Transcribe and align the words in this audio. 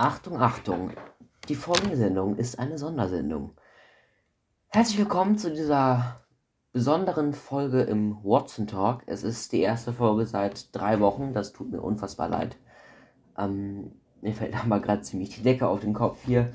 Achtung, 0.00 0.40
Achtung, 0.40 0.92
die 1.50 1.54
folgende 1.54 1.94
Sendung 1.94 2.36
ist 2.36 2.58
eine 2.58 2.78
Sondersendung. 2.78 3.52
Herzlich 4.68 4.96
willkommen 4.96 5.36
zu 5.36 5.52
dieser 5.52 6.24
besonderen 6.72 7.34
Folge 7.34 7.82
im 7.82 8.16
Watson 8.24 8.66
Talk. 8.66 9.02
Es 9.04 9.24
ist 9.24 9.52
die 9.52 9.60
erste 9.60 9.92
Folge 9.92 10.24
seit 10.24 10.74
drei 10.74 11.00
Wochen, 11.00 11.34
das 11.34 11.52
tut 11.52 11.70
mir 11.70 11.82
unfassbar 11.82 12.30
leid. 12.30 12.56
Ähm, 13.36 13.92
mir 14.22 14.32
fällt 14.32 14.56
aber 14.64 14.80
gerade 14.80 15.02
ziemlich 15.02 15.34
die 15.34 15.42
Decke 15.42 15.68
auf 15.68 15.80
den 15.80 15.92
Kopf 15.92 16.24
hier. 16.24 16.50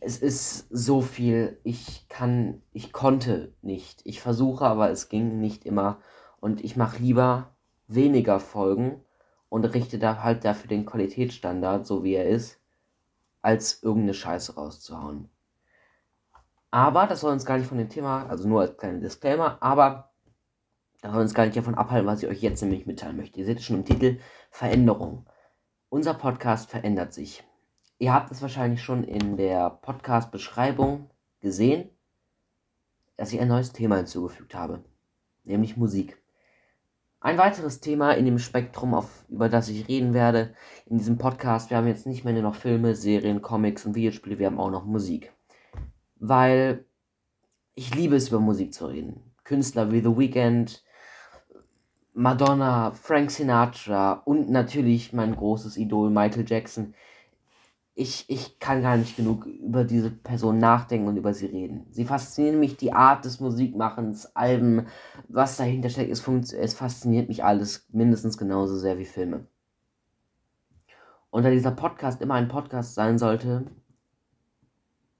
Es 0.00 0.16
ist 0.16 0.66
so 0.70 1.02
viel, 1.02 1.60
ich 1.64 2.08
kann, 2.08 2.62
ich 2.72 2.94
konnte 2.94 3.52
nicht. 3.60 4.00
Ich 4.06 4.22
versuche, 4.22 4.64
aber 4.64 4.88
es 4.88 5.10
ging 5.10 5.38
nicht 5.38 5.66
immer. 5.66 5.98
Und 6.40 6.64
ich 6.64 6.78
mache 6.78 7.02
lieber 7.02 7.58
weniger 7.88 8.40
Folgen 8.40 9.02
und 9.50 9.66
richte 9.66 9.98
da 9.98 10.22
halt 10.22 10.46
dafür 10.46 10.68
den 10.68 10.86
Qualitätsstandard, 10.86 11.86
so 11.86 12.02
wie 12.02 12.14
er 12.14 12.26
ist 12.26 12.58
als 13.46 13.80
irgendeine 13.80 14.12
Scheiße 14.12 14.56
rauszuhauen. 14.56 15.30
Aber 16.72 17.06
das 17.06 17.20
soll 17.20 17.32
uns 17.32 17.46
gar 17.46 17.58
nicht 17.58 17.68
von 17.68 17.78
dem 17.78 17.88
Thema, 17.88 18.26
also 18.26 18.48
nur 18.48 18.62
als 18.62 18.76
kleiner 18.76 18.98
Disclaimer, 18.98 19.56
aber 19.60 20.10
das 21.00 21.12
soll 21.12 21.22
uns 21.22 21.32
gar 21.32 21.44
nicht 21.44 21.56
davon 21.56 21.76
abhalten, 21.76 22.08
was 22.08 22.24
ich 22.24 22.28
euch 22.28 22.42
jetzt 22.42 22.60
nämlich 22.60 22.86
mitteilen 22.86 23.16
möchte. 23.16 23.38
Ihr 23.38 23.46
seht 23.46 23.60
es 23.60 23.64
schon 23.64 23.76
im 23.76 23.84
Titel 23.84 24.18
Veränderung. 24.50 25.26
Unser 25.90 26.14
Podcast 26.14 26.70
verändert 26.70 27.14
sich. 27.14 27.44
Ihr 27.98 28.12
habt 28.12 28.32
es 28.32 28.42
wahrscheinlich 28.42 28.82
schon 28.82 29.04
in 29.04 29.36
der 29.36 29.70
Podcast-Beschreibung 29.70 31.08
gesehen, 31.40 31.88
dass 33.16 33.32
ich 33.32 33.40
ein 33.40 33.46
neues 33.46 33.72
Thema 33.72 33.98
hinzugefügt 33.98 34.56
habe, 34.56 34.82
nämlich 35.44 35.76
Musik. 35.76 36.20
Ein 37.26 37.38
weiteres 37.38 37.80
Thema 37.80 38.12
in 38.12 38.24
dem 38.24 38.38
Spektrum, 38.38 38.94
auf, 38.94 39.24
über 39.28 39.48
das 39.48 39.68
ich 39.68 39.88
reden 39.88 40.14
werde 40.14 40.54
in 40.88 40.96
diesem 40.96 41.18
Podcast, 41.18 41.70
wir 41.70 41.76
haben 41.76 41.88
jetzt 41.88 42.06
nicht 42.06 42.24
mehr 42.24 42.32
nur 42.32 42.44
noch 42.44 42.54
Filme, 42.54 42.94
Serien, 42.94 43.42
Comics 43.42 43.84
und 43.84 43.96
Videospiele, 43.96 44.38
wir 44.38 44.46
haben 44.46 44.60
auch 44.60 44.70
noch 44.70 44.84
Musik. 44.84 45.32
Weil 46.20 46.84
ich 47.74 47.92
liebe 47.92 48.14
es, 48.14 48.28
über 48.28 48.38
Musik 48.38 48.72
zu 48.72 48.86
reden. 48.86 49.24
Künstler 49.42 49.90
wie 49.90 50.02
The 50.02 50.16
Weeknd, 50.16 50.84
Madonna, 52.14 52.92
Frank 52.92 53.32
Sinatra 53.32 54.22
und 54.24 54.48
natürlich 54.48 55.12
mein 55.12 55.34
großes 55.34 55.78
Idol 55.78 56.10
Michael 56.10 56.44
Jackson 56.46 56.94
ich, 57.98 58.28
ich 58.28 58.58
kann 58.58 58.82
gar 58.82 58.98
nicht 58.98 59.16
genug 59.16 59.46
über 59.46 59.82
diese 59.82 60.10
Person 60.10 60.58
nachdenken 60.58 61.08
und 61.08 61.16
über 61.16 61.32
sie 61.32 61.46
reden. 61.46 61.86
Sie 61.90 62.04
faszinieren 62.04 62.60
mich, 62.60 62.76
die 62.76 62.92
Art 62.92 63.24
des 63.24 63.40
Musikmachens, 63.40 64.36
Alben, 64.36 64.86
was 65.28 65.56
dahinter 65.56 65.88
steckt, 65.88 66.12
es, 66.12 66.52
es 66.52 66.74
fasziniert 66.74 67.28
mich 67.28 67.42
alles 67.42 67.88
mindestens 67.92 68.36
genauso 68.36 68.76
sehr 68.76 68.98
wie 68.98 69.06
Filme. 69.06 69.46
Und 71.30 71.44
da 71.44 71.50
dieser 71.50 71.70
Podcast 71.70 72.20
immer 72.20 72.34
ein 72.34 72.48
Podcast 72.48 72.94
sein 72.94 73.16
sollte, 73.16 73.64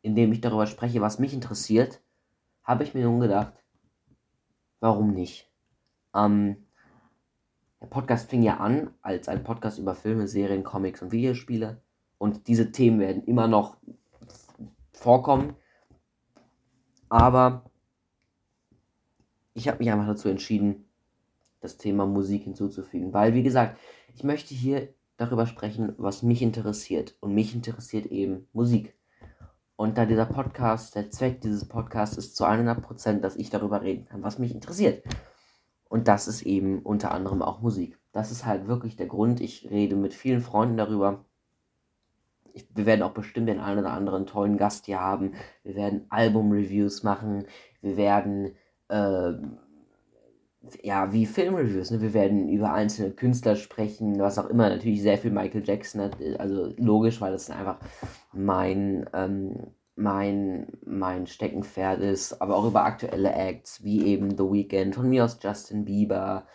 in 0.00 0.14
dem 0.14 0.32
ich 0.32 0.40
darüber 0.40 0.66
spreche, 0.66 1.02
was 1.02 1.18
mich 1.18 1.34
interessiert, 1.34 2.00
habe 2.64 2.84
ich 2.84 2.94
mir 2.94 3.04
nun 3.04 3.20
gedacht, 3.20 3.52
warum 4.80 5.12
nicht? 5.12 5.52
Ähm, 6.14 6.56
der 7.82 7.88
Podcast 7.88 8.30
fing 8.30 8.42
ja 8.42 8.56
an 8.56 8.94
als 9.02 9.28
ein 9.28 9.44
Podcast 9.44 9.78
über 9.78 9.94
Filme, 9.94 10.26
Serien, 10.26 10.64
Comics 10.64 11.02
und 11.02 11.12
Videospiele 11.12 11.82
und 12.22 12.46
diese 12.46 12.70
Themen 12.70 13.00
werden 13.00 13.24
immer 13.24 13.48
noch 13.48 13.78
vorkommen. 14.92 15.56
Aber 17.08 17.64
ich 19.54 19.66
habe 19.66 19.78
mich 19.78 19.90
einfach 19.90 20.06
dazu 20.06 20.28
entschieden, 20.28 20.84
das 21.58 21.78
Thema 21.78 22.06
Musik 22.06 22.44
hinzuzufügen. 22.44 23.12
Weil, 23.12 23.34
wie 23.34 23.42
gesagt, 23.42 23.76
ich 24.14 24.22
möchte 24.22 24.54
hier 24.54 24.94
darüber 25.16 25.46
sprechen, 25.46 25.94
was 25.98 26.22
mich 26.22 26.42
interessiert. 26.42 27.16
Und 27.18 27.34
mich 27.34 27.56
interessiert 27.56 28.06
eben 28.06 28.46
Musik. 28.52 28.96
Und 29.74 29.98
da 29.98 30.06
dieser 30.06 30.26
Podcast, 30.26 30.94
der 30.94 31.10
Zweck 31.10 31.40
dieses 31.40 31.66
Podcasts 31.66 32.16
ist 32.16 32.36
zu 32.36 32.44
100%, 32.44 33.18
dass 33.18 33.34
ich 33.34 33.50
darüber 33.50 33.82
reden 33.82 34.04
kann, 34.04 34.22
was 34.22 34.38
mich 34.38 34.54
interessiert. 34.54 35.02
Und 35.88 36.06
das 36.06 36.28
ist 36.28 36.42
eben 36.42 36.82
unter 36.82 37.10
anderem 37.10 37.42
auch 37.42 37.62
Musik. 37.62 37.98
Das 38.12 38.30
ist 38.30 38.46
halt 38.46 38.68
wirklich 38.68 38.94
der 38.94 39.06
Grund. 39.08 39.40
Ich 39.40 39.68
rede 39.72 39.96
mit 39.96 40.14
vielen 40.14 40.40
Freunden 40.40 40.76
darüber 40.76 41.24
ich, 42.54 42.66
wir 42.74 42.86
werden 42.86 43.02
auch 43.02 43.12
bestimmt 43.12 43.48
den 43.48 43.60
einen 43.60 43.80
oder 43.80 43.92
anderen 43.92 44.26
tollen 44.26 44.56
Gast 44.56 44.86
hier 44.86 45.00
haben. 45.00 45.34
Wir 45.64 45.74
werden 45.74 46.06
Album-Reviews 46.10 47.02
machen. 47.02 47.46
Wir 47.80 47.96
werden, 47.96 48.56
äh, 48.88 49.32
ja, 50.82 51.12
wie 51.12 51.26
Film-Reviews. 51.26 51.90
Ne? 51.90 52.00
Wir 52.00 52.14
werden 52.14 52.48
über 52.48 52.72
einzelne 52.72 53.10
Künstler 53.10 53.56
sprechen, 53.56 54.18
was 54.18 54.38
auch 54.38 54.48
immer. 54.48 54.68
Natürlich 54.68 55.02
sehr 55.02 55.18
viel 55.18 55.30
Michael 55.30 55.64
Jackson. 55.64 56.10
Also 56.38 56.72
logisch, 56.76 57.20
weil 57.20 57.32
das 57.32 57.50
einfach 57.50 57.78
mein, 58.32 59.08
ähm, 59.12 59.68
mein, 59.96 60.68
mein 60.84 61.26
Steckenpferd 61.26 62.00
ist. 62.00 62.40
Aber 62.40 62.56
auch 62.56 62.66
über 62.66 62.84
aktuelle 62.84 63.32
Acts, 63.32 63.82
wie 63.82 64.06
eben 64.06 64.30
The 64.36 64.44
Weeknd, 64.44 64.94
von 64.94 65.08
mir 65.08 65.24
aus 65.24 65.38
Justin 65.42 65.84
Bieber, 65.84 66.46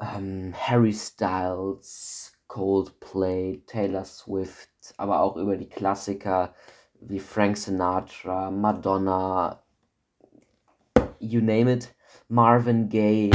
ähm, 0.00 0.52
Harry 0.54 0.92
Styles, 0.92 2.33
Coldplay, 2.54 3.64
Taylor 3.66 4.04
Swift, 4.04 4.70
aber 4.96 5.22
auch 5.22 5.36
über 5.36 5.56
die 5.56 5.68
Klassiker 5.68 6.54
wie 7.00 7.18
Frank 7.18 7.56
Sinatra, 7.56 8.48
Madonna, 8.52 9.60
you 11.18 11.40
name 11.40 11.72
it, 11.72 11.92
Marvin 12.28 12.88
Gaye, 12.88 13.32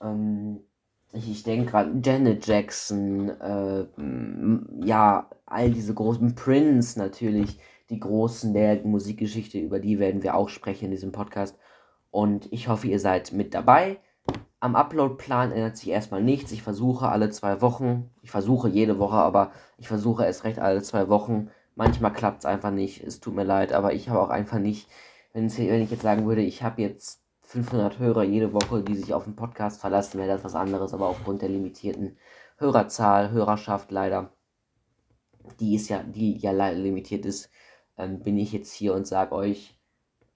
ähm, 0.00 0.60
ich, 1.12 1.28
ich 1.28 1.42
denke 1.42 1.72
gerade 1.72 2.00
Janet 2.00 2.46
Jackson, 2.46 3.30
äh, 3.40 3.86
ja, 4.86 5.28
all 5.46 5.72
diese 5.72 5.94
großen 5.94 6.36
Prince 6.36 6.96
natürlich, 6.96 7.58
die 7.90 7.98
großen 7.98 8.54
der 8.54 8.80
Musikgeschichte, 8.84 9.58
über 9.58 9.80
die 9.80 9.98
werden 9.98 10.22
wir 10.22 10.36
auch 10.36 10.48
sprechen 10.48 10.84
in 10.84 10.90
diesem 10.92 11.10
Podcast. 11.10 11.58
Und 12.12 12.52
ich 12.52 12.68
hoffe, 12.68 12.86
ihr 12.86 13.00
seid 13.00 13.32
mit 13.32 13.52
dabei. 13.52 13.98
Am 14.64 14.76
Upload-Plan 14.76 15.52
ändert 15.52 15.76
sich 15.76 15.90
erstmal 15.90 16.22
nichts. 16.22 16.50
Ich 16.50 16.62
versuche 16.62 17.10
alle 17.10 17.28
zwei 17.28 17.60
Wochen, 17.60 18.08
ich 18.22 18.30
versuche 18.30 18.66
jede 18.70 18.98
Woche, 18.98 19.16
aber 19.16 19.52
ich 19.76 19.88
versuche 19.88 20.24
es 20.24 20.42
recht 20.44 20.58
alle 20.58 20.80
zwei 20.82 21.10
Wochen. 21.10 21.50
Manchmal 21.74 22.14
klappt 22.14 22.38
es 22.38 22.44
einfach 22.46 22.70
nicht. 22.70 23.04
Es 23.04 23.20
tut 23.20 23.34
mir 23.34 23.44
leid, 23.44 23.74
aber 23.74 23.92
ich 23.92 24.08
habe 24.08 24.22
auch 24.22 24.30
einfach 24.30 24.58
nicht, 24.58 24.88
wenn, 25.34 25.48
ich 25.48 25.90
jetzt 25.90 26.00
sagen 26.00 26.26
würde, 26.26 26.40
ich 26.40 26.62
habe 26.62 26.80
jetzt 26.80 27.20
500 27.42 27.98
Hörer 27.98 28.22
jede 28.22 28.54
Woche, 28.54 28.82
die 28.82 28.94
sich 28.96 29.12
auf 29.12 29.24
den 29.24 29.36
Podcast 29.36 29.82
verlassen, 29.82 30.16
wäre 30.16 30.28
das 30.30 30.44
was 30.44 30.54
anderes. 30.54 30.94
Aber 30.94 31.08
aufgrund 31.08 31.42
der 31.42 31.50
limitierten 31.50 32.16
Hörerzahl, 32.56 33.32
Hörerschaft 33.32 33.90
leider, 33.90 34.32
die 35.60 35.74
ist 35.74 35.90
ja, 35.90 36.02
die 36.02 36.38
ja 36.38 36.52
leider 36.52 36.78
limitiert 36.78 37.26
ist, 37.26 37.50
ähm, 37.98 38.20
bin 38.20 38.38
ich 38.38 38.52
jetzt 38.52 38.72
hier 38.72 38.94
und 38.94 39.06
sage 39.06 39.34
euch, 39.34 39.78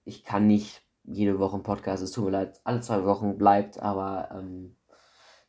ich 0.05 0.23
kann 0.23 0.45
nicht 0.45 0.83
jede 1.03 1.39
Woche 1.39 1.57
ein 1.57 1.63
Podcast. 1.63 2.03
Es 2.03 2.11
tut 2.11 2.25
mir 2.25 2.31
leid, 2.31 2.59
alle 2.63 2.81
zwei 2.81 3.03
Wochen 3.05 3.37
bleibt, 3.37 3.79
aber 3.79 4.29
ähm, 4.33 4.75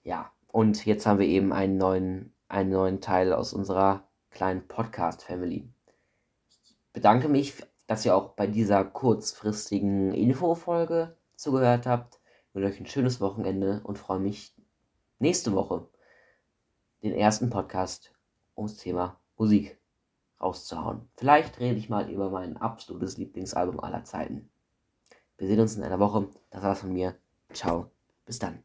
ja. 0.03 0.31
Und 0.49 0.85
jetzt 0.85 1.07
haben 1.07 1.21
wir 1.21 1.27
eben 1.27 1.53
einen 1.53 1.77
neuen, 1.77 2.35
einen 2.49 2.71
neuen 2.71 3.01
Teil 3.01 3.33
aus 3.33 3.53
unserer 3.53 4.09
kleinen 4.31 4.67
Podcast-Family. 4.67 5.69
Ich 6.65 6.77
bedanke 6.93 7.29
mich, 7.29 7.55
dass 7.87 8.05
ihr 8.05 8.17
auch 8.17 8.31
bei 8.31 8.47
dieser 8.47 8.85
kurzfristigen 8.85 10.13
Infofolge 10.13 11.17
zugehört 11.37 11.87
habt. 11.87 12.21
Ich 12.49 12.55
wünsche 12.55 12.69
euch 12.69 12.81
ein 12.81 12.87
schönes 12.87 13.21
Wochenende 13.21 13.81
und 13.85 13.99
freue 13.99 14.21
mich 14.21 14.55
nächste 15.19 15.53
Woche 15.53 15.87
den 17.03 17.15
ersten 17.15 17.51
Podcast 17.51 18.13
ums 18.57 18.77
Thema 18.77 19.19
Musik 19.37 19.79
rauszuhauen. 20.41 21.09
Vielleicht 21.17 21.61
rede 21.61 21.79
ich 21.79 21.89
mal 21.89 22.11
über 22.11 22.31
mein 22.31 22.57
absolutes 22.57 23.17
Lieblingsalbum 23.17 23.81
aller 23.81 24.05
Zeiten. 24.05 24.51
Wir 25.41 25.49
sehen 25.49 25.61
uns 25.61 25.75
in 25.75 25.83
einer 25.83 25.99
Woche. 25.99 26.29
Das 26.51 26.63
war's 26.63 26.81
von 26.81 26.93
mir. 26.93 27.17
Ciao. 27.55 27.91
Bis 28.27 28.39
dann. 28.39 28.63